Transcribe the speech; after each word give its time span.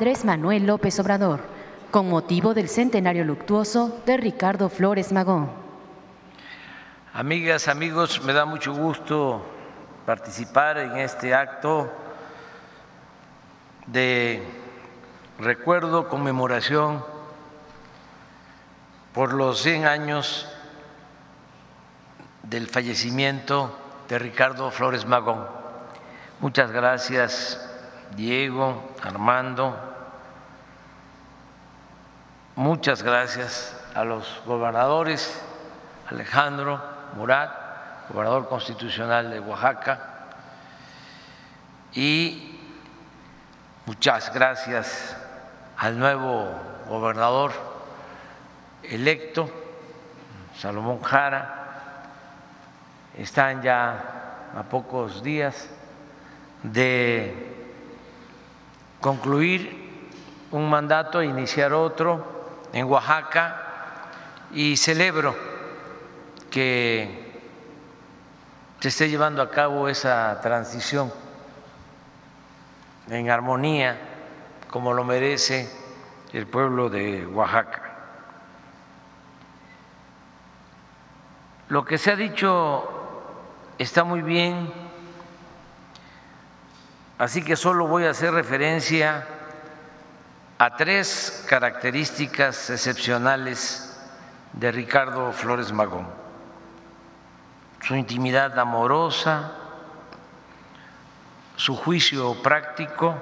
Andrés 0.00 0.24
Manuel 0.24 0.64
López 0.64 0.98
Obrador, 0.98 1.40
con 1.90 2.08
motivo 2.08 2.54
del 2.54 2.70
centenario 2.70 3.22
luctuoso 3.22 4.00
de 4.06 4.16
Ricardo 4.16 4.70
Flores 4.70 5.12
Magón. 5.12 5.50
Amigas, 7.12 7.68
amigos, 7.68 8.22
me 8.24 8.32
da 8.32 8.46
mucho 8.46 8.72
gusto 8.72 9.44
participar 10.06 10.78
en 10.78 10.96
este 10.96 11.34
acto 11.34 11.92
de 13.88 14.42
recuerdo, 15.38 16.08
conmemoración 16.08 17.04
por 19.12 19.34
los 19.34 19.60
100 19.60 19.84
años 19.84 20.48
del 22.44 22.68
fallecimiento 22.68 23.78
de 24.08 24.18
Ricardo 24.18 24.70
Flores 24.70 25.04
Magón. 25.04 25.44
Muchas 26.40 26.70
gracias, 26.70 27.68
Diego, 28.16 28.94
Armando. 29.02 29.89
Muchas 32.56 33.04
gracias 33.04 33.76
a 33.94 34.04
los 34.04 34.42
gobernadores, 34.44 35.40
Alejandro 36.10 36.82
Murat, 37.14 37.48
gobernador 38.08 38.48
constitucional 38.48 39.30
de 39.30 39.38
Oaxaca, 39.38 40.00
y 41.94 42.58
muchas 43.86 44.34
gracias 44.34 45.16
al 45.76 45.96
nuevo 45.96 46.50
gobernador 46.88 47.52
electo, 48.82 49.48
Salomón 50.58 51.00
Jara. 51.02 52.08
Están 53.16 53.62
ya 53.62 54.50
a 54.56 54.62
pocos 54.64 55.22
días 55.22 55.68
de 56.64 57.32
concluir 59.00 59.88
un 60.50 60.68
mandato 60.68 61.20
e 61.20 61.26
iniciar 61.26 61.72
otro 61.72 62.39
en 62.72 62.86
Oaxaca 62.86 63.66
y 64.52 64.76
celebro 64.76 65.36
que 66.50 67.30
se 68.80 68.88
esté 68.88 69.08
llevando 69.08 69.42
a 69.42 69.50
cabo 69.50 69.88
esa 69.88 70.40
transición 70.40 71.12
en 73.08 73.30
armonía 73.30 73.98
como 74.70 74.94
lo 74.94 75.04
merece 75.04 75.70
el 76.32 76.46
pueblo 76.46 76.88
de 76.88 77.26
Oaxaca. 77.26 77.82
Lo 81.68 81.84
que 81.84 81.98
se 81.98 82.12
ha 82.12 82.16
dicho 82.16 82.88
está 83.78 84.02
muy 84.04 84.22
bien, 84.22 84.72
así 87.18 87.42
que 87.42 87.54
solo 87.56 87.86
voy 87.86 88.04
a 88.04 88.10
hacer 88.10 88.32
referencia 88.32 89.26
a 90.60 90.76
tres 90.76 91.42
características 91.48 92.68
excepcionales 92.68 93.98
de 94.52 94.70
Ricardo 94.70 95.32
Flores 95.32 95.72
Magón. 95.72 96.06
Su 97.80 97.94
intimidad 97.94 98.58
amorosa, 98.58 99.52
su 101.56 101.74
juicio 101.74 102.42
práctico 102.42 103.16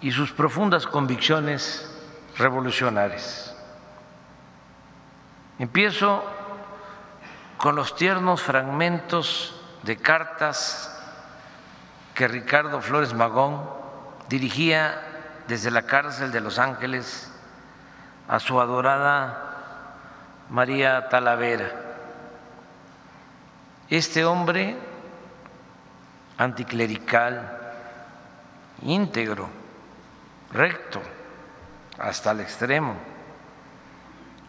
y 0.00 0.10
sus 0.10 0.32
profundas 0.32 0.88
convicciones 0.88 1.88
revolucionarias. 2.36 3.54
Empiezo 5.60 6.24
con 7.58 7.76
los 7.76 7.94
tiernos 7.94 8.42
fragmentos 8.42 9.54
de 9.84 9.96
cartas 9.96 11.00
que 12.12 12.26
Ricardo 12.26 12.80
Flores 12.80 13.14
Magón 13.14 13.70
dirigía 14.28 15.06
desde 15.50 15.72
la 15.72 15.82
cárcel 15.82 16.30
de 16.30 16.40
Los 16.40 16.60
Ángeles 16.60 17.28
a 18.28 18.38
su 18.38 18.60
adorada 18.60 20.46
María 20.48 21.08
Talavera. 21.08 21.72
Este 23.88 24.24
hombre 24.24 24.76
anticlerical, 26.38 27.58
íntegro, 28.82 29.48
recto, 30.52 31.02
hasta 31.98 32.30
el 32.30 32.42
extremo, 32.42 32.94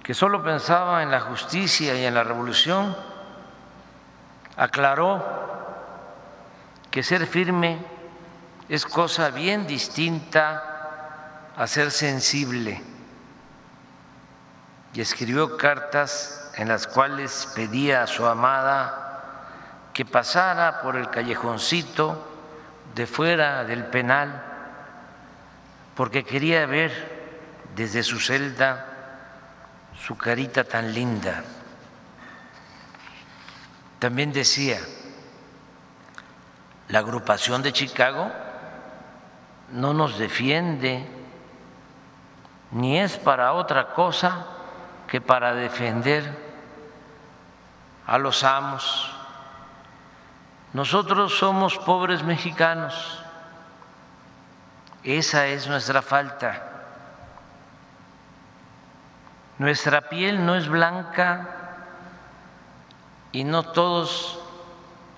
que 0.03 0.13
solo 0.13 0.43
pensaba 0.43 1.01
en 1.01 1.09
la 1.09 1.21
justicia 1.21 1.99
y 1.99 2.05
en 2.05 2.13
la 2.13 2.23
revolución, 2.23 2.95
aclaró 4.55 5.25
que 6.91 7.01
ser 7.01 7.25
firme 7.25 7.79
es 8.69 8.85
cosa 8.85 9.31
bien 9.31 9.65
distinta 9.65 10.70
a 11.55 11.67
ser 11.67 11.91
sensible 11.91 12.81
y 14.93 15.01
escribió 15.01 15.57
cartas 15.57 16.51
en 16.55 16.67
las 16.67 16.87
cuales 16.87 17.49
pedía 17.55 18.03
a 18.03 18.07
su 18.07 18.25
amada 18.25 19.89
que 19.93 20.05
pasara 20.05 20.81
por 20.81 20.95
el 20.95 21.09
callejoncito 21.09 22.27
de 22.95 23.07
fuera 23.07 23.63
del 23.63 23.85
penal 23.85 24.43
porque 25.95 26.23
quería 26.23 26.65
ver 26.65 26.91
desde 27.75 28.03
su 28.03 28.19
celda 28.19 28.87
su 30.05 30.17
carita 30.17 30.63
tan 30.63 30.93
linda. 30.93 31.43
También 33.99 34.33
decía, 34.33 34.79
la 36.87 36.99
agrupación 36.99 37.61
de 37.61 37.71
Chicago 37.71 38.31
no 39.71 39.93
nos 39.93 40.17
defiende, 40.17 41.05
ni 42.71 42.99
es 42.99 43.17
para 43.17 43.53
otra 43.53 43.87
cosa 43.87 44.45
que 45.07 45.19
para 45.19 45.53
defender 45.53 46.51
a 48.07 48.17
los 48.17 48.43
amos. 48.43 49.11
Nosotros 50.73 51.37
somos 51.37 51.77
pobres 51.77 52.23
mexicanos, 52.23 53.21
esa 55.03 55.47
es 55.47 55.67
nuestra 55.67 56.01
falta. 56.01 56.67
Nuestra 59.57 60.01
piel 60.01 60.45
no 60.45 60.55
es 60.55 60.69
blanca 60.69 61.47
y 63.33 63.43
no 63.43 63.63
todos 63.63 64.39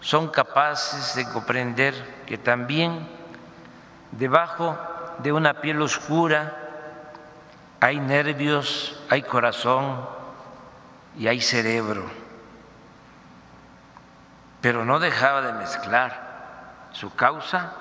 son 0.02 0.28
capaces 0.30 1.16
de 1.16 1.32
comprender 1.32 1.94
que 2.26 2.38
también 2.38 3.08
debajo 4.12 4.78
de 5.20 5.32
una 5.32 5.62
piel 5.62 5.82
oscura 5.82 6.63
hay 7.84 8.00
nervios, 8.00 8.98
hay 9.10 9.24
corazón 9.24 10.08
y 11.18 11.28
hay 11.28 11.42
cerebro. 11.42 12.06
Pero 14.62 14.86
no 14.86 15.00
dejaba 15.00 15.42
de 15.42 15.52
mezclar 15.52 16.88
su 16.94 17.14
causa 17.14 17.74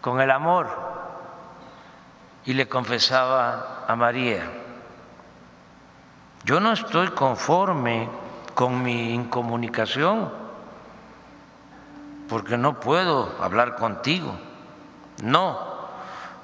con 0.00 0.20
el 0.20 0.32
amor 0.32 0.66
y 2.44 2.54
le 2.54 2.68
confesaba 2.68 3.84
a 3.86 3.94
María, 3.94 4.50
yo 6.42 6.58
no 6.58 6.72
estoy 6.72 7.06
conforme 7.10 8.08
con 8.54 8.82
mi 8.82 9.14
incomunicación 9.14 10.28
porque 12.28 12.58
no 12.58 12.80
puedo 12.80 13.36
hablar 13.40 13.76
contigo. 13.76 14.36
No, 15.22 15.56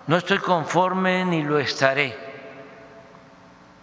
no 0.06 0.16
estoy 0.16 0.38
conforme 0.38 1.24
ni 1.24 1.42
lo 1.42 1.58
estaré. 1.58 2.23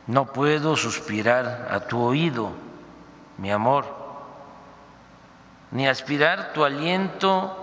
No 0.08 0.26
puedo 0.26 0.76
suspirar 0.76 1.68
a 1.70 1.82
tu 1.82 2.02
oído, 2.02 2.52
mi 3.38 3.52
amor, 3.52 3.86
ni 5.72 5.88
aspirar 5.88 6.54
tu 6.54 6.64
aliento, 6.64 7.56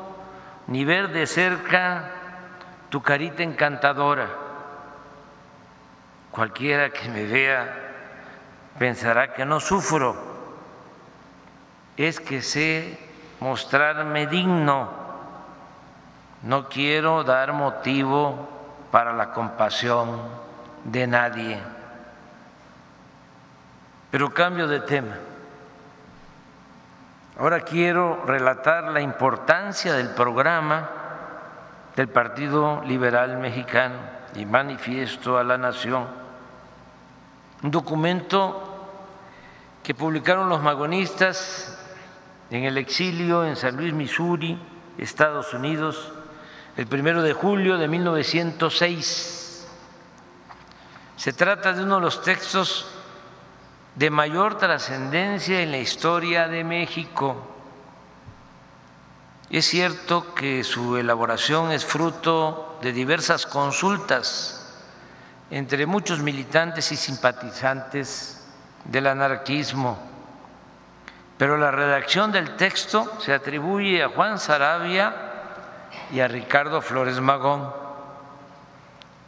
ni 0.66 0.84
ver 0.84 1.12
de 1.12 1.26
cerca 1.26 2.10
tu 2.88 3.02
carita 3.02 3.42
encantadora. 3.42 4.28
Cualquiera 6.30 6.90
que 6.90 7.08
me 7.08 7.24
vea 7.24 7.86
pensará 8.78 9.34
que 9.34 9.44
no 9.44 9.58
sufro, 9.58 10.16
es 11.96 12.20
que 12.20 12.42
sé 12.42 12.98
mostrarme 13.40 14.26
digno, 14.28 14.88
no 16.42 16.68
quiero 16.68 17.24
dar 17.24 17.52
motivo 17.52 18.48
para 18.92 19.12
la 19.12 19.32
compasión 19.32 20.20
de 20.84 21.06
nadie. 21.08 21.77
Pero 24.10 24.32
cambio 24.32 24.66
de 24.66 24.80
tema. 24.80 25.16
Ahora 27.38 27.60
quiero 27.60 28.24
relatar 28.24 28.84
la 28.84 29.00
importancia 29.00 29.94
del 29.94 30.10
programa 30.10 30.90
del 31.94 32.08
Partido 32.08 32.82
Liberal 32.84 33.38
Mexicano 33.38 33.96
y 34.34 34.44
manifiesto 34.44 35.38
a 35.38 35.44
la 35.44 35.56
nación 35.58 36.18
un 37.62 37.70
documento 37.70 38.64
que 39.82 39.94
publicaron 39.94 40.48
los 40.48 40.62
magonistas 40.62 41.76
en 42.50 42.64
el 42.64 42.78
exilio 42.78 43.44
en 43.44 43.56
San 43.56 43.76
Luis, 43.76 43.92
Missouri, 43.92 44.58
Estados 44.96 45.52
Unidos, 45.54 46.12
el 46.76 46.86
primero 46.86 47.22
de 47.22 47.32
julio 47.32 47.76
de 47.78 47.88
1906. 47.88 49.68
Se 51.16 51.32
trata 51.32 51.72
de 51.72 51.82
uno 51.82 51.96
de 51.96 52.02
los 52.02 52.22
textos 52.22 52.97
de 53.94 54.10
mayor 54.10 54.58
trascendencia 54.58 55.60
en 55.60 55.70
la 55.72 55.78
historia 55.78 56.48
de 56.48 56.64
México. 56.64 57.36
Es 59.50 59.66
cierto 59.66 60.34
que 60.34 60.62
su 60.62 60.96
elaboración 60.96 61.72
es 61.72 61.84
fruto 61.84 62.78
de 62.82 62.92
diversas 62.92 63.46
consultas 63.46 64.58
entre 65.50 65.86
muchos 65.86 66.20
militantes 66.20 66.92
y 66.92 66.96
simpatizantes 66.96 68.46
del 68.84 69.06
anarquismo, 69.06 69.98
pero 71.38 71.56
la 71.56 71.70
redacción 71.70 72.30
del 72.30 72.56
texto 72.56 73.10
se 73.20 73.32
atribuye 73.32 74.02
a 74.02 74.08
Juan 74.08 74.38
Sarabia 74.38 75.14
y 76.12 76.20
a 76.20 76.28
Ricardo 76.28 76.82
Flores 76.82 77.20
Magón. 77.20 77.72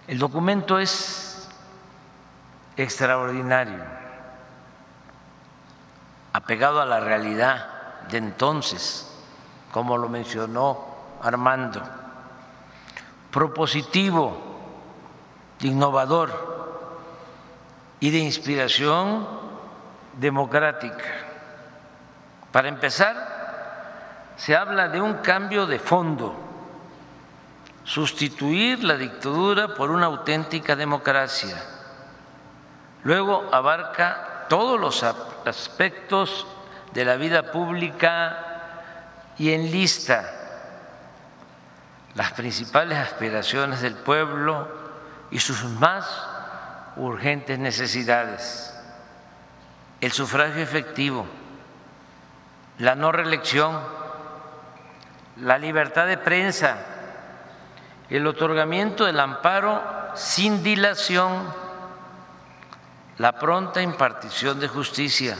El 0.06 0.18
documento 0.18 0.78
es 0.78 1.48
extraordinario, 2.76 3.82
apegado 6.32 6.80
a 6.80 6.86
la 6.86 7.00
realidad 7.00 7.66
de 8.10 8.18
entonces, 8.18 9.06
como 9.72 9.98
lo 9.98 10.08
mencionó 10.08 10.88
Armando, 11.22 11.82
propositivo, 13.30 14.36
innovador 15.60 16.30
y 18.00 18.10
de 18.10 18.18
inspiración 18.18 19.28
democrática. 20.14 21.04
Para 22.50 22.68
empezar, 22.68 24.34
se 24.36 24.56
habla 24.56 24.88
de 24.88 25.00
un 25.00 25.14
cambio 25.14 25.66
de 25.66 25.78
fondo 25.78 26.34
sustituir 27.84 28.84
la 28.84 28.96
dictadura 28.96 29.74
por 29.74 29.90
una 29.90 30.06
auténtica 30.06 30.76
democracia. 30.76 31.56
Luego 33.02 33.48
abarca 33.52 34.29
todos 34.50 34.80
los 34.80 35.04
aspectos 35.04 36.44
de 36.92 37.04
la 37.04 37.14
vida 37.14 37.52
pública 37.52 38.36
y 39.38 39.52
enlista 39.52 40.28
las 42.16 42.32
principales 42.32 42.98
aspiraciones 42.98 43.80
del 43.80 43.94
pueblo 43.94 44.66
y 45.30 45.38
sus 45.38 45.62
más 45.62 46.26
urgentes 46.96 47.60
necesidades. 47.60 48.76
El 50.00 50.10
sufragio 50.10 50.60
efectivo, 50.60 51.26
la 52.78 52.96
no 52.96 53.12
reelección, 53.12 53.78
la 55.36 55.58
libertad 55.58 56.08
de 56.08 56.18
prensa, 56.18 56.76
el 58.08 58.26
otorgamiento 58.26 59.04
del 59.04 59.20
amparo 59.20 59.80
sin 60.16 60.64
dilación, 60.64 61.69
la 63.20 63.32
pronta 63.38 63.82
impartición 63.82 64.60
de 64.60 64.66
justicia, 64.66 65.36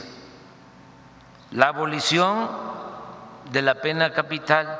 la 1.50 1.68
abolición 1.68 2.50
de 3.50 3.62
la 3.62 3.76
pena 3.76 4.12
capital, 4.12 4.78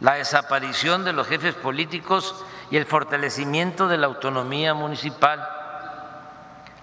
la 0.00 0.16
desaparición 0.16 1.06
de 1.06 1.14
los 1.14 1.26
jefes 1.26 1.54
políticos 1.54 2.44
y 2.70 2.76
el 2.76 2.84
fortalecimiento 2.84 3.88
de 3.88 3.96
la 3.96 4.08
autonomía 4.08 4.74
municipal, 4.74 5.48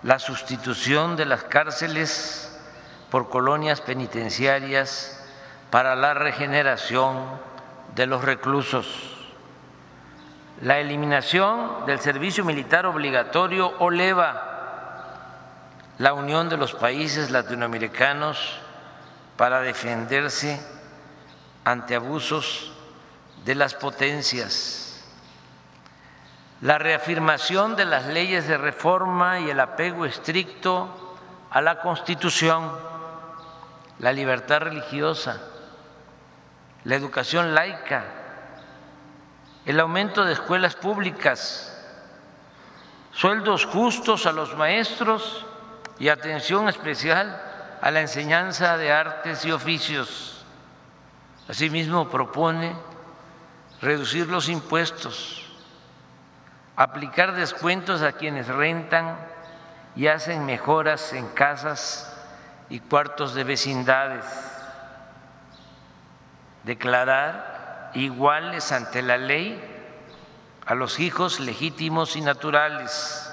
la 0.02 0.18
sustitución 0.18 1.16
de 1.16 1.26
las 1.26 1.44
cárceles 1.44 2.60
por 3.12 3.30
colonias 3.30 3.82
penitenciarias 3.82 5.24
para 5.70 5.96
la 5.96 6.16
regeneración 6.16 7.24
de 7.94 8.08
los 8.08 8.24
reclusos 8.24 9.16
la 10.62 10.80
eliminación 10.80 11.86
del 11.86 12.00
servicio 12.00 12.46
militar 12.46 12.86
obligatorio 12.86 13.74
o 13.80 13.90
LEVA, 13.90 14.55
la 15.98 16.14
unión 16.14 16.50
de 16.50 16.58
los 16.58 16.74
países 16.74 17.32
latinoamericanos 17.32 18.60
para 19.38 19.62
defenderse 19.62 20.62
ante 21.64 21.96
abusos 21.96 22.72
de 23.46 23.56
las 23.56 23.76
potencias, 23.76 25.04
la 26.62 26.78
reafirmación 26.78 27.76
de 27.76 27.86
las 27.86 28.08
leyes 28.08 28.48
de 28.48 28.58
reforma 28.58 29.40
y 29.40 29.50
el 29.50 29.60
apego 29.60 30.06
estricto 30.06 31.18
a 31.50 31.62
la 31.62 31.80
Constitución, 31.80 32.72
la 34.00 34.12
libertad 34.12 34.60
religiosa, 34.60 35.42
la 36.84 36.96
educación 36.96 37.56
laica, 37.56 38.04
el 39.66 39.80
aumento 39.80 40.26
de 40.26 40.34
escuelas 40.34 40.76
públicas, 40.76 41.72
sueldos 43.12 43.66
justos 43.66 44.26
a 44.26 44.34
los 44.34 44.56
maestros 44.56 45.46
y 46.00 46.10
atención 46.10 46.68
especial 46.68 47.42
a 47.82 47.92
la 47.92 48.02
enseñanza 48.02 48.78
de 48.78 48.92
artes 48.92 49.46
y 49.46 49.52
oficios. 49.52 50.46
Asimismo, 51.48 52.10
propone 52.10 52.76
reducir 53.82 54.28
los 54.28 54.50
impuestos, 54.50 55.46
aplicar 56.76 57.36
descuentos 57.36 58.02
a 58.02 58.14
quienes 58.14 58.48
rentan 58.48 59.18
y 59.96 60.08
hacen 60.08 60.46
mejoras 60.46 61.14
en 61.14 61.28
casas 61.30 62.12
y 62.70 62.80
cuartos 62.80 63.36
de 63.36 63.44
vecindades, 63.44 64.26
declarar 66.64 67.92
iguales 67.94 68.72
ante 68.72 69.02
la 69.02 69.18
ley 69.18 69.72
a 70.66 70.74
los 70.74 71.00
hijos 71.00 71.40
legítimos 71.40 72.16
y 72.16 72.22
naturales, 72.22 73.32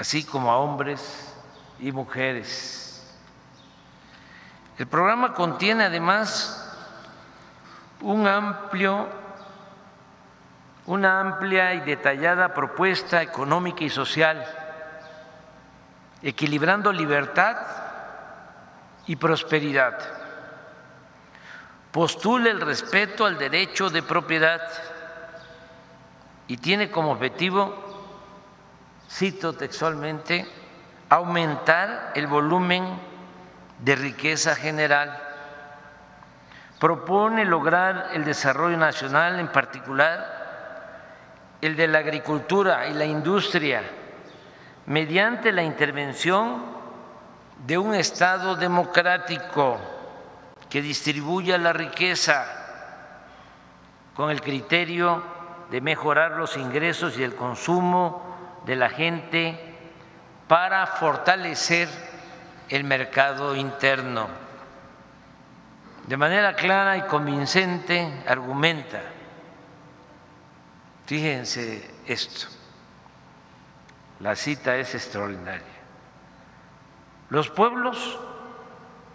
así 0.00 0.24
como 0.24 0.50
a 0.50 0.56
hombres 0.56 1.36
y 1.78 1.92
mujeres. 1.92 3.06
El 4.78 4.86
programa 4.86 5.34
contiene 5.34 5.84
además 5.84 6.74
un 8.00 8.26
amplio, 8.26 9.06
una 10.86 11.20
amplia 11.20 11.74
y 11.74 11.80
detallada 11.80 12.54
propuesta 12.54 13.20
económica 13.20 13.84
y 13.84 13.90
social, 13.90 14.42
equilibrando 16.22 16.90
libertad 16.90 17.58
y 19.06 19.16
prosperidad 19.16 20.20
postula 21.90 22.50
el 22.50 22.60
respeto 22.60 23.26
al 23.26 23.36
derecho 23.36 23.90
de 23.90 24.02
propiedad 24.02 24.60
y 26.46 26.56
tiene 26.56 26.90
como 26.90 27.12
objetivo, 27.12 27.89
cito 29.10 29.52
textualmente, 29.54 30.46
aumentar 31.08 32.12
el 32.14 32.26
volumen 32.28 32.98
de 33.80 33.96
riqueza 33.96 34.54
general. 34.54 35.18
Propone 36.78 37.44
lograr 37.44 38.10
el 38.14 38.24
desarrollo 38.24 38.76
nacional, 38.76 39.40
en 39.40 39.48
particular 39.48 40.38
el 41.60 41.76
de 41.76 41.88
la 41.88 41.98
agricultura 41.98 42.86
y 42.88 42.94
la 42.94 43.04
industria, 43.04 43.82
mediante 44.86 45.52
la 45.52 45.62
intervención 45.62 46.62
de 47.66 47.76
un 47.76 47.94
Estado 47.94 48.56
democrático 48.56 49.78
que 50.70 50.80
distribuya 50.80 51.58
la 51.58 51.72
riqueza 51.72 52.46
con 54.14 54.30
el 54.30 54.40
criterio 54.40 55.22
de 55.70 55.80
mejorar 55.80 56.32
los 56.32 56.56
ingresos 56.56 57.18
y 57.18 57.22
el 57.22 57.34
consumo 57.34 58.29
de 58.70 58.76
la 58.76 58.88
gente 58.88 59.58
para 60.46 60.86
fortalecer 60.86 61.88
el 62.68 62.84
mercado 62.84 63.56
interno. 63.56 64.28
De 66.06 66.16
manera 66.16 66.54
clara 66.54 66.96
y 66.96 67.02
convincente 67.02 68.22
argumenta, 68.28 69.00
fíjense 71.04 71.90
esto, 72.06 72.46
la 74.20 74.36
cita 74.36 74.76
es 74.76 74.94
extraordinaria, 74.94 75.66
los 77.28 77.50
pueblos 77.50 78.20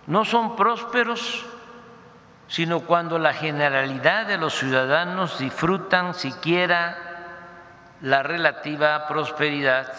no 0.05 0.25
son 0.25 0.57
prósperos 0.57 1.45
sino 2.49 2.81
cuando 2.81 3.17
la 3.17 3.33
generalidad 3.33 4.27
de 4.27 4.37
los 4.37 4.53
ciudadanos 4.53 5.39
disfrutan 5.39 6.13
siquiera 6.13 7.04
la 8.01 8.23
relativa 8.23 9.07
prosperidad. 9.07 9.91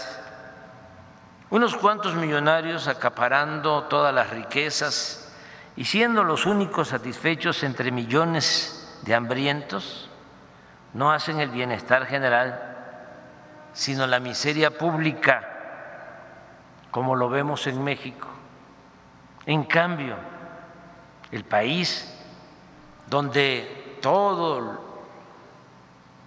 Unos 1.50 1.76
cuantos 1.76 2.14
millonarios 2.14 2.88
acaparando 2.88 3.84
todas 3.84 4.14
las 4.14 4.30
riquezas 4.30 5.32
y 5.76 5.84
siendo 5.84 6.24
los 6.24 6.46
únicos 6.46 6.88
satisfechos 6.88 7.62
entre 7.62 7.90
millones 7.90 8.98
de 9.02 9.14
hambrientos, 9.14 10.10
no 10.94 11.12
hacen 11.12 11.40
el 11.40 11.50
bienestar 11.50 12.06
general, 12.06 12.76
sino 13.72 14.06
la 14.06 14.18
miseria 14.18 14.76
pública, 14.76 15.46
como 16.90 17.14
lo 17.14 17.28
vemos 17.28 17.66
en 17.66 17.84
México. 17.84 18.28
En 19.44 19.64
cambio, 19.64 20.16
el 21.30 21.44
país 21.44 22.12
donde 23.06 23.98
todos 24.00 24.78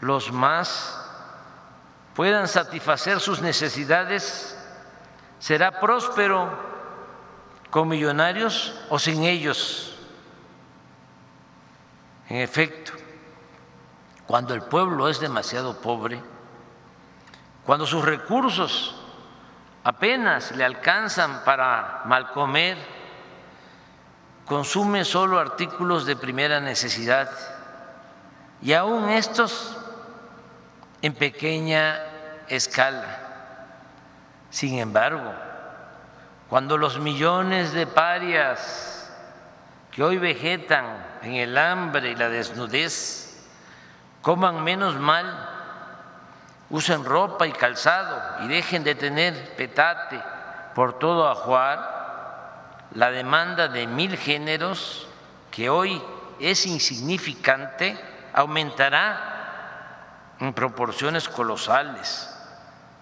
los 0.02 0.32
más 0.32 1.09
puedan 2.20 2.50
satisfacer 2.50 3.22
sus 3.22 3.42
necesidades, 3.42 4.54
será 5.40 5.80
próspero 5.80 6.52
con 7.70 7.88
millonarios 7.88 8.78
o 8.90 9.00
sin 9.00 9.24
ellos. 9.24 9.96
En 12.28 12.42
efecto, 12.42 12.92
cuando 14.28 14.54
el 14.54 14.64
pueblo 14.64 15.08
es 15.08 15.22
demasiado 15.22 15.80
pobre, 15.80 16.22
cuando 17.66 17.86
sus 17.86 18.04
recursos 18.04 19.02
apenas 19.86 20.52
le 20.52 20.66
alcanzan 20.66 21.46
para 21.46 22.02
mal 22.04 22.34
comer, 22.34 22.78
consume 24.46 25.06
solo 25.06 25.40
artículos 25.40 26.06
de 26.06 26.18
primera 26.18 26.60
necesidad 26.60 27.32
y 28.62 28.74
aún 28.74 29.08
estos 29.08 29.78
en 31.02 31.14
pequeña 31.14 32.09
escala. 32.50 33.20
Sin 34.50 34.80
embargo, 34.80 35.32
cuando 36.50 36.78
los 36.78 37.00
millones 37.00 37.74
de 37.74 37.86
parias 37.86 39.12
que 39.92 40.04
hoy 40.04 40.18
vegetan 40.18 40.86
en 41.22 41.36
el 41.36 41.58
hambre 41.58 42.12
y 42.12 42.16
la 42.16 42.30
desnudez 42.30 43.48
coman 44.22 44.64
menos 44.64 44.96
mal, 44.96 45.48
usen 46.70 47.06
ropa 47.06 47.48
y 47.48 47.52
calzado 47.52 48.44
y 48.44 48.48
dejen 48.48 48.84
de 48.84 48.96
tener 48.96 49.56
petate 49.56 50.20
por 50.74 50.98
todo 50.98 51.30
ajuar, 51.30 52.00
la 52.94 53.12
demanda 53.12 53.68
de 53.68 53.86
mil 53.86 54.18
géneros, 54.18 55.08
que 55.52 55.70
hoy 55.70 56.02
es 56.40 56.66
insignificante, 56.66 58.00
aumentará 58.34 60.36
en 60.40 60.54
proporciones 60.54 61.28
colosales. 61.28 62.39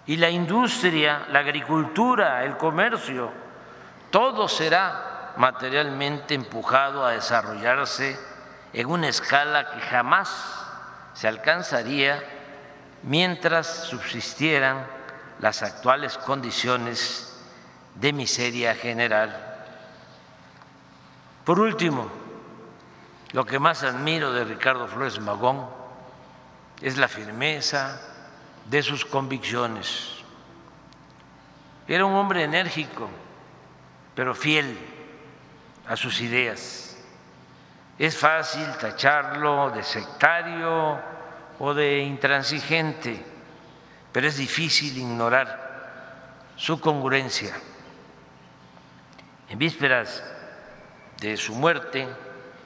Y 0.08 0.16
la 0.16 0.30
industria, 0.30 1.26
la 1.28 1.40
agricultura, 1.40 2.42
el 2.42 2.56
comercio, 2.56 3.30
todo 4.10 4.48
será 4.48 5.34
materialmente 5.36 6.32
empujado 6.32 7.04
a 7.04 7.10
desarrollarse 7.10 8.18
en 8.72 8.86
una 8.86 9.08
escala 9.08 9.70
que 9.70 9.80
jamás 9.82 10.64
se 11.12 11.28
alcanzaría 11.28 12.24
mientras 13.02 13.66
subsistieran 13.84 14.86
las 15.40 15.62
actuales 15.62 16.16
condiciones 16.16 17.38
de 17.96 18.14
miseria 18.14 18.74
general. 18.74 19.58
Por 21.44 21.60
último, 21.60 22.10
lo 23.32 23.44
que 23.44 23.58
más 23.58 23.82
admiro 23.82 24.32
de 24.32 24.44
Ricardo 24.44 24.88
Flores 24.88 25.20
Magón 25.20 25.66
es 26.80 26.96
la 26.96 27.08
firmeza 27.08 28.00
de 28.68 28.82
sus 28.82 29.04
convicciones. 29.04 30.14
Era 31.86 32.04
un 32.04 32.14
hombre 32.14 32.44
enérgico, 32.44 33.08
pero 34.14 34.34
fiel 34.34 34.76
a 35.86 35.96
sus 35.96 36.20
ideas. 36.20 36.96
Es 37.98 38.16
fácil 38.16 38.66
tacharlo 38.78 39.70
de 39.70 39.82
sectario 39.82 41.00
o 41.58 41.74
de 41.74 41.98
intransigente, 42.00 43.24
pero 44.12 44.28
es 44.28 44.36
difícil 44.36 44.96
ignorar 44.98 46.52
su 46.56 46.78
congruencia. 46.80 47.54
En 49.48 49.58
vísperas 49.58 50.22
de 51.20 51.36
su 51.38 51.54
muerte, 51.54 52.06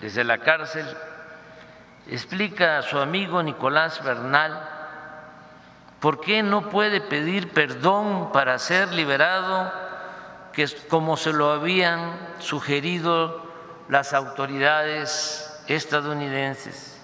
desde 0.01 0.25
la 0.25 0.39
cárcel, 0.39 0.87
explica 2.09 2.79
a 2.79 2.83
su 2.83 2.99
amigo 2.99 3.41
Nicolás 3.41 4.03
Bernal 4.03 4.72
por 6.03 6.21
qué 6.21 6.43
no 6.43 6.69
puede 6.69 7.01
pedir 7.01 7.53
perdón 7.53 8.33
para 8.33 8.59
ser 8.59 8.93
liberado, 8.93 9.73
que 10.53 10.69
como 10.89 11.17
se 11.17 11.33
lo 11.33 11.53
habían 11.53 12.19
sugerido 12.41 13.41
las 13.89 14.13
autoridades 14.13 15.63
estadounidenses. 15.69 17.01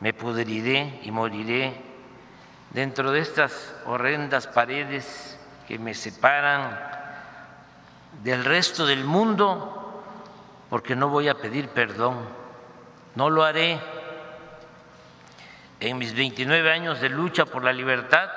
Me 0.00 0.12
pudriré 0.12 1.00
y 1.02 1.10
moriré 1.10 1.80
dentro 2.70 3.10
de 3.10 3.20
estas 3.20 3.74
horrendas 3.86 4.46
paredes 4.46 5.38
que 5.66 5.78
me 5.78 5.94
separan 5.94 6.78
del 8.22 8.44
resto 8.44 8.84
del 8.84 9.04
mundo 9.04 10.04
porque 10.68 10.94
no 10.94 11.08
voy 11.08 11.28
a 11.28 11.34
pedir 11.34 11.68
perdón 11.70 12.42
no 13.14 13.28
lo 13.30 13.44
haré. 13.44 13.80
En 15.82 15.98
mis 15.98 16.14
29 16.14 16.70
años 16.70 17.00
de 17.00 17.08
lucha 17.08 17.44
por 17.44 17.64
la 17.64 17.72
libertad 17.72 18.30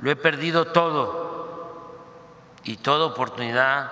lo 0.00 0.10
he 0.10 0.16
perdido 0.16 0.66
todo 0.66 1.96
y 2.64 2.76
toda 2.76 3.06
oportunidad 3.06 3.90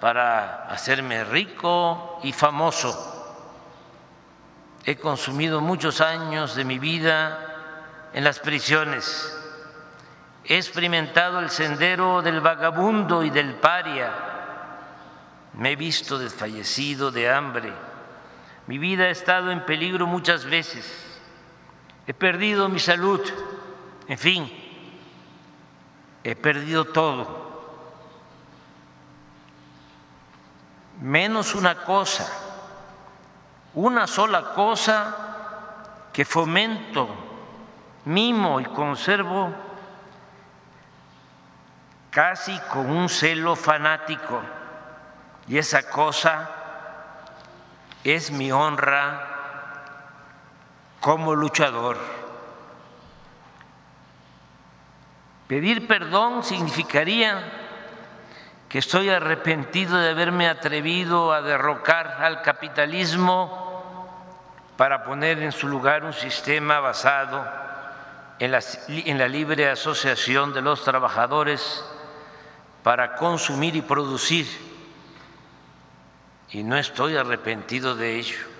para 0.00 0.64
hacerme 0.68 1.24
rico 1.24 2.20
y 2.22 2.32
famoso. 2.32 2.90
He 4.84 4.96
consumido 4.96 5.60
muchos 5.60 6.00
años 6.00 6.54
de 6.54 6.64
mi 6.64 6.78
vida 6.78 8.08
en 8.14 8.24
las 8.24 8.38
prisiones. 8.38 9.38
He 10.46 10.56
experimentado 10.56 11.38
el 11.38 11.50
sendero 11.50 12.22
del 12.22 12.40
vagabundo 12.40 13.22
y 13.22 13.28
del 13.28 13.56
paria. 13.56 14.10
Me 15.52 15.72
he 15.72 15.76
visto 15.76 16.18
desfallecido 16.18 17.10
de 17.10 17.30
hambre 17.30 17.72
mi 18.66 18.78
vida 18.78 19.04
ha 19.04 19.10
estado 19.10 19.50
en 19.50 19.64
peligro 19.66 20.06
muchas 20.06 20.44
veces. 20.44 21.11
He 22.06 22.14
perdido 22.14 22.68
mi 22.68 22.78
salud. 22.78 23.20
En 24.08 24.18
fin, 24.18 24.50
he 26.24 26.34
perdido 26.34 26.84
todo. 26.84 27.42
Menos 31.00 31.54
una 31.54 31.84
cosa, 31.84 32.28
una 33.74 34.06
sola 34.06 34.52
cosa 34.54 35.16
que 36.12 36.24
fomento, 36.24 37.08
mimo 38.04 38.60
y 38.60 38.64
conservo 38.64 39.52
casi 42.10 42.56
con 42.70 42.90
un 42.90 43.08
celo 43.08 43.56
fanático. 43.56 44.42
Y 45.48 45.58
esa 45.58 45.88
cosa 45.88 46.50
es 48.04 48.30
mi 48.30 48.52
honra 48.52 49.31
como 51.02 51.34
luchador. 51.34 51.98
Pedir 55.48 55.86
perdón 55.88 56.44
significaría 56.44 57.42
que 58.68 58.78
estoy 58.78 59.10
arrepentido 59.10 59.98
de 59.98 60.10
haberme 60.10 60.48
atrevido 60.48 61.32
a 61.32 61.42
derrocar 61.42 62.22
al 62.22 62.40
capitalismo 62.40 63.60
para 64.76 65.02
poner 65.02 65.42
en 65.42 65.50
su 65.50 65.66
lugar 65.66 66.04
un 66.04 66.12
sistema 66.12 66.78
basado 66.78 67.44
en 68.38 68.52
la, 68.52 68.60
en 68.86 69.18
la 69.18 69.28
libre 69.28 69.68
asociación 69.68 70.54
de 70.54 70.62
los 70.62 70.84
trabajadores 70.84 71.84
para 72.84 73.16
consumir 73.16 73.74
y 73.74 73.82
producir 73.82 74.46
y 76.52 76.62
no 76.62 76.76
estoy 76.76 77.16
arrepentido 77.16 77.96
de 77.96 78.18
ello. 78.18 78.51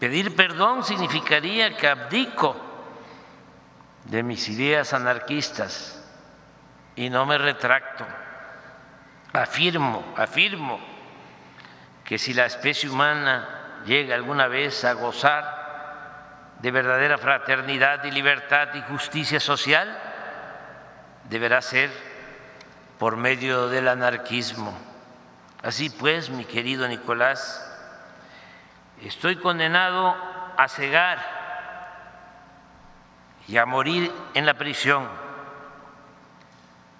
Pedir 0.00 0.34
perdón 0.34 0.82
significaría 0.82 1.76
que 1.76 1.86
abdico 1.86 2.56
de 4.04 4.22
mis 4.22 4.48
ideas 4.48 4.92
anarquistas 4.92 6.02
y 6.96 7.10
no 7.10 7.26
me 7.26 7.38
retracto. 7.38 8.04
Afirmo, 9.32 10.02
afirmo 10.16 10.80
que 12.04 12.18
si 12.18 12.34
la 12.34 12.46
especie 12.46 12.90
humana 12.90 13.82
llega 13.86 14.16
alguna 14.16 14.48
vez 14.48 14.84
a 14.84 14.94
gozar 14.94 16.56
de 16.60 16.70
verdadera 16.72 17.18
fraternidad 17.18 18.02
y 18.04 18.10
libertad 18.10 18.74
y 18.74 18.82
justicia 18.82 19.38
social, 19.38 19.96
deberá 21.28 21.62
ser 21.62 21.90
por 22.98 23.16
medio 23.16 23.68
del 23.68 23.86
anarquismo 23.86 24.90
Así 25.62 25.90
pues, 25.90 26.30
mi 26.30 26.46
querido 26.46 26.88
Nicolás, 26.88 27.69
estoy 29.02 29.36
condenado 29.36 30.14
a 30.56 30.68
cegar 30.68 31.18
y 33.48 33.56
a 33.56 33.66
morir 33.66 34.12
en 34.34 34.46
la 34.46 34.54
prisión, 34.54 35.08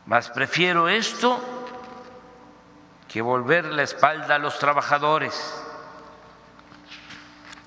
mas 0.07 0.31
prefiero 0.31 0.89
esto 0.89 1.41
que 3.09 3.23
volver 3.23 3.67
la 3.67 3.83
espalda 3.83 4.37
a 4.37 4.39
los 4.39 4.59
trabajadores 4.59 5.65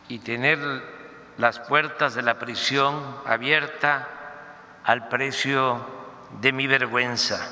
y 0.07 0.19
tener 0.19 0.59
las 1.37 1.59
puertas 1.59 2.13
de 2.13 2.21
la 2.21 2.39
prisión 2.39 3.17
abierta 3.25 4.07
al 4.83 5.07
precio 5.07 5.85
de 6.41 6.51
mi 6.51 6.67
vergüenza. 6.67 7.49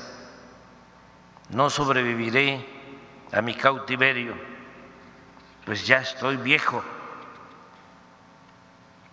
No 1.50 1.70
sobreviviré 1.70 2.66
a 3.32 3.42
mi 3.42 3.54
cautiverio, 3.54 4.34
pues 5.64 5.86
ya 5.86 5.98
estoy 5.98 6.36
viejo. 6.36 6.82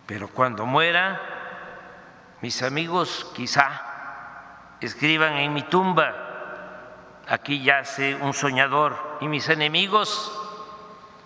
Pero 0.06 0.27
cuando 0.27 0.65
muera, 0.65 1.22
mis 2.41 2.62
amigos 2.63 3.32
quizá 3.36 3.70
escriban 4.82 5.34
en 5.34 5.53
mi 5.53 5.63
tumba, 5.63 6.15
aquí 7.27 7.62
yace 7.62 8.15
un 8.15 8.34
soñador, 8.34 9.18
y 9.22 9.27
mis 9.27 9.48
enemigos, 9.50 10.36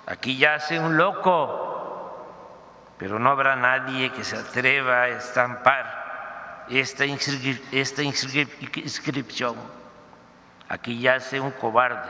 aquí 0.06 0.38
yace 0.38 0.80
un 0.80 0.98
loco, 0.98 1.62
pero 2.98 3.20
no 3.20 3.30
habrá 3.30 3.56
nadie 3.56 4.12
que 4.12 4.24
se 4.24 4.36
atreva 4.36 5.03
a 5.03 5.10
estampar 5.10 6.65
esta, 6.70 7.06
inscripción. 7.06 9.56
Aquí 10.68 11.00
yace 11.00 11.39
un 11.39 11.51
cobarde 11.51 12.10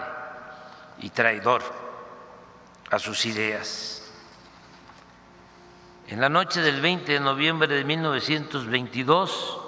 y 1.00 1.10
traidor 1.10 1.83
a 2.94 3.00
sus 3.00 3.26
ideas. 3.26 4.04
En 6.08 6.22
la 6.22 6.30
noche 6.30 6.62
del 6.62 6.80
20 6.80 7.14
de 7.14 7.20
noviembre 7.20 7.68
de 7.74 7.84
1922, 7.84 9.60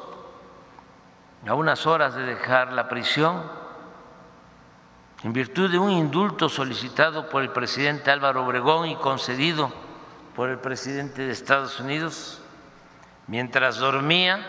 a 1.48 1.56
unas 1.56 1.88
horas 1.88 2.14
de 2.14 2.22
dejar 2.22 2.72
la 2.72 2.88
prisión, 2.88 3.42
en 5.24 5.34
virtud 5.34 5.72
de 5.72 5.80
un 5.80 5.90
indulto 5.90 6.50
solicitado 6.50 7.28
por 7.28 7.42
el 7.42 7.50
presidente 7.50 8.12
Álvaro 8.12 8.46
Obregón 8.46 8.90
y 8.90 8.96
concedido 8.98 9.74
por 10.36 10.50
el 10.50 10.60
presidente 10.60 11.24
de 11.24 11.32
Estados 11.32 11.80
Unidos, 11.80 12.44
mientras 13.26 13.78
dormía, 13.78 14.46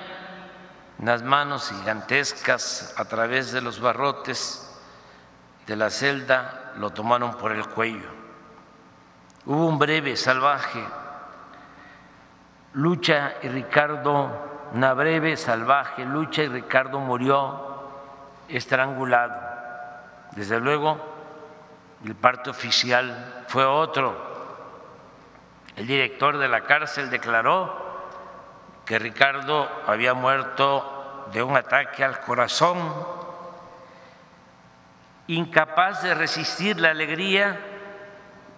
las 1.03 1.23
manos 1.23 1.71
gigantescas 1.71 2.93
a 2.99 3.07
través 3.07 3.53
de 3.53 3.63
los 3.63 3.81
barrotes 3.81 4.71
de 5.67 5.77
la 5.77 5.89
celda 5.89 6.75
lo 6.77 6.91
tomaron 6.91 7.39
por 7.39 7.53
el 7.53 7.67
cuello. 7.69 8.26
Hubo 9.47 9.67
un 9.67 9.79
breve, 9.79 10.17
salvaje 10.17 10.85
lucha 12.77 13.37
y 13.43 13.49
Ricardo, 13.49 14.31
una 14.75 14.93
breve, 14.93 15.37
salvaje 15.37 16.05
lucha 16.05 16.43
y 16.43 16.49
Ricardo 16.49 17.01
murió 17.01 17.65
estrangulado. 18.49 19.35
Desde 20.33 20.61
luego, 20.61 20.99
el 22.05 22.15
parte 22.15 22.51
oficial 22.51 23.45
fue 23.49 23.65
otro. 23.65 24.15
El 25.75 25.87
director 25.87 26.37
de 26.37 26.49
la 26.49 26.63
cárcel 26.63 27.09
declaró 27.09 27.87
que 28.85 28.99
Ricardo 28.99 29.69
había 29.87 30.13
muerto 30.13 31.29
de 31.33 31.43
un 31.43 31.57
ataque 31.57 32.05
al 32.05 32.21
corazón, 32.21 32.79
incapaz 35.29 36.03
de 36.03 36.15
resistir 36.15 36.79
la 36.79 36.91
alegría 36.91 37.76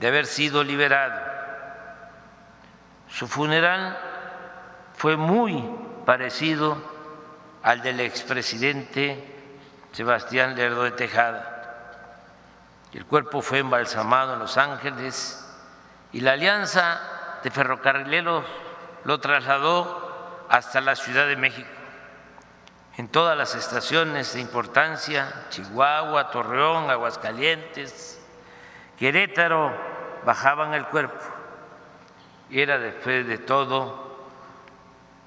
de 0.00 0.08
haber 0.08 0.26
sido 0.26 0.62
liberado. 0.62 1.20
Su 3.08 3.26
funeral 3.26 3.98
fue 4.94 5.16
muy 5.16 5.64
parecido 6.04 6.76
al 7.62 7.82
del 7.82 8.00
expresidente 8.00 9.22
Sebastián 9.92 10.56
Lerdo 10.56 10.84
de 10.84 10.92
Tejada. 10.92 11.54
El 12.92 13.04
cuerpo 13.04 13.42
fue 13.42 13.58
embalsamado 13.58 14.34
en 14.34 14.38
Los 14.38 14.56
Ángeles 14.56 15.44
y 16.12 16.20
la 16.20 16.32
Alianza 16.32 17.00
de 17.42 17.50
Ferrocarrileros 17.50 18.44
lo 19.04 19.20
trasladó 19.20 20.46
hasta 20.48 20.80
la 20.80 20.96
Ciudad 20.96 21.26
de 21.26 21.36
México. 21.36 21.68
En 22.96 23.08
todas 23.08 23.38
las 23.38 23.54
estaciones 23.54 24.34
de 24.34 24.40
importancia, 24.40 25.46
Chihuahua, 25.50 26.30
Torreón, 26.30 26.90
Aguascalientes, 26.90 28.20
Querétaro, 28.98 29.72
bajaban 30.28 30.74
el 30.74 30.84
cuerpo 30.84 31.24
era 32.50 32.76
de 32.76 32.92
fe 32.92 33.24
de 33.24 33.38
todo 33.38 34.28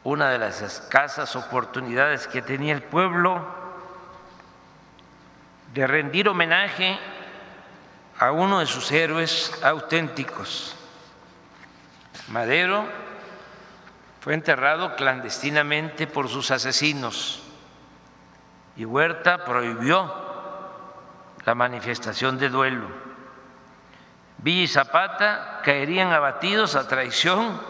una 0.04 0.30
de 0.30 0.38
las 0.38 0.62
escasas 0.62 1.36
oportunidades 1.36 2.28
que 2.28 2.44
tenía 2.44 2.72
el 2.72 2.84
pueblo 2.84 3.44
de 5.74 5.88
rendir 5.88 6.30
homenaje 6.30 7.00
a 8.20 8.32
uno 8.32 8.60
de 8.60 8.68
sus 8.68 8.92
héroes 8.92 9.52
auténticos. 9.64 10.76
Madero 12.28 12.86
fue 14.20 14.36
enterrado 14.36 14.96
clandestinamente 14.96 16.06
por 16.06 16.30
sus 16.30 16.52
asesinos 16.52 17.42
y 18.76 18.86
Huerta 18.86 19.46
prohibió 19.46 20.14
la 21.44 21.56
manifestación 21.56 22.38
de 22.38 22.50
duelo. 22.50 23.11
Villa 24.42 24.64
y 24.64 24.68
Zapata 24.68 25.62
caerían 25.64 26.12
abatidos 26.12 26.76
a 26.76 26.88
traición 26.88 27.62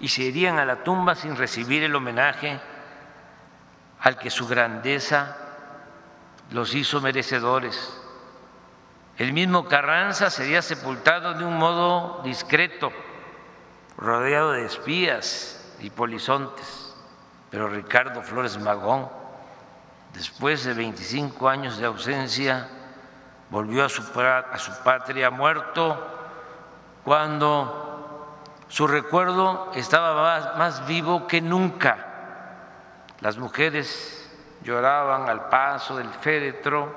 y 0.00 0.08
se 0.08 0.22
irían 0.22 0.58
a 0.58 0.64
la 0.64 0.82
tumba 0.82 1.14
sin 1.14 1.36
recibir 1.36 1.82
el 1.82 1.94
homenaje 1.94 2.58
al 4.00 4.18
que 4.18 4.30
su 4.30 4.46
grandeza 4.46 5.36
los 6.50 6.74
hizo 6.74 7.00
merecedores. 7.00 8.00
El 9.18 9.32
mismo 9.32 9.66
Carranza 9.66 10.30
sería 10.30 10.62
sepultado 10.62 11.34
de 11.34 11.44
un 11.44 11.58
modo 11.58 12.22
discreto, 12.22 12.90
rodeado 13.96 14.52
de 14.52 14.64
espías 14.64 15.74
y 15.80 15.90
polizontes, 15.90 16.94
pero 17.50 17.68
Ricardo 17.68 18.22
Flores 18.22 18.58
Magón, 18.58 19.08
después 20.14 20.64
de 20.64 20.72
25 20.72 21.48
años 21.48 21.78
de 21.78 21.86
ausencia, 21.86 22.68
volvió 23.50 23.84
a 23.84 23.88
su, 23.88 24.02
a 24.20 24.58
su 24.58 24.72
patria 24.82 25.30
muerto 25.30 26.16
cuando 27.04 27.86
su 28.68 28.86
recuerdo 28.86 29.70
estaba 29.74 30.54
más, 30.56 30.86
vivo 30.86 31.26
que 31.26 31.40
nunca. 31.40 32.06
Las 33.20 33.38
mujeres 33.38 34.30
lloraban 34.62 35.28
al 35.28 35.48
paso 35.48 35.96
del 35.96 36.08
féretro, 36.08 36.94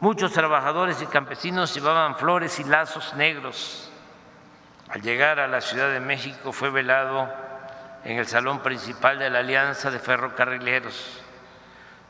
muchos 0.00 0.32
trabajadores 0.32 1.00
y 1.00 1.06
campesinos 1.06 1.72
llevaban 1.74 2.16
flores 2.16 2.58
y 2.58 2.64
lazos 2.64 3.14
negros. 3.14 3.90
Al 4.88 5.00
llegar 5.00 5.38
a 5.38 5.48
la 5.48 5.60
Ciudad 5.60 5.90
de 5.90 6.00
México 6.00 6.52
fue 6.52 6.70
velado 6.70 7.28
en 8.04 8.18
el 8.18 8.26
salón 8.26 8.60
principal 8.60 9.18
de 9.18 9.30
la 9.30 9.38
Alianza 9.38 9.90
de 9.90 9.98
Ferrocarrileros. 9.98 11.23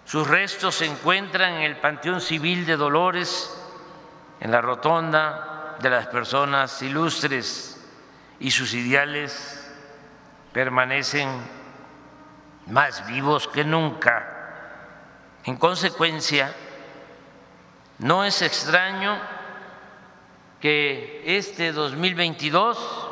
Sus 0.05 0.29
restos 0.29 0.75
se 0.77 0.87
encuentran 0.87 1.55
en 1.55 1.63
el 1.63 1.77
Panteón 1.77 2.21
Civil 2.21 2.67
de 2.67 2.77
Dolores, 2.77 3.51
en 4.41 4.51
la 4.51 4.61
rotonda 4.61 5.77
de 5.81 5.91
las 5.91 6.07
personas 6.09 6.83
ilustres, 6.83 7.83
y 8.39 8.51
sus 8.51 8.75
ideales 8.75 9.73
permanecen 10.53 11.29
más 12.67 13.07
vivos 13.07 13.49
que 13.49 13.65
nunca. 13.65 14.31
En 15.45 15.57
consecuencia, 15.57 16.53
no 17.99 18.25
es 18.25 18.43
extraño 18.43 19.19
que 20.61 21.23
este 21.25 21.73
2022, 21.73 23.11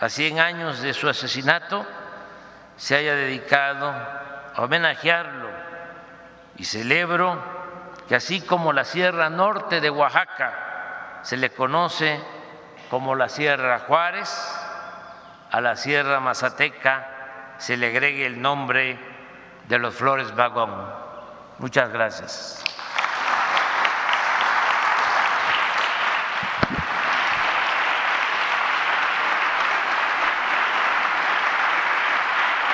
a 0.00 0.08
100 0.08 0.40
años 0.40 0.80
de 0.80 0.94
su 0.94 1.08
asesinato, 1.08 1.86
se 2.76 2.96
haya 2.96 3.14
dedicado 3.14 3.88
a 3.88 4.54
homenajearlo 4.56 5.47
y 6.58 6.64
celebro 6.64 7.40
que 8.08 8.16
así 8.16 8.40
como 8.40 8.72
la 8.72 8.84
Sierra 8.84 9.30
Norte 9.30 9.80
de 9.80 9.90
Oaxaca 9.90 11.20
se 11.22 11.36
le 11.36 11.50
conoce 11.50 12.20
como 12.90 13.14
la 13.14 13.28
Sierra 13.28 13.80
Juárez, 13.80 14.30
a 15.50 15.60
la 15.60 15.76
Sierra 15.76 16.20
Mazateca 16.20 17.54
se 17.58 17.76
le 17.76 17.88
agregue 17.88 18.26
el 18.26 18.40
nombre 18.40 18.98
de 19.68 19.78
los 19.78 19.94
Flores 19.94 20.34
Vagón. 20.34 20.70
Muchas 21.58 21.90
gracias. 21.92 22.64